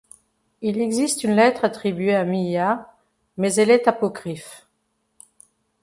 [0.63, 2.91] Il existe une lettre attribuée à Myia,
[3.37, 4.67] mais elle est apocryphe.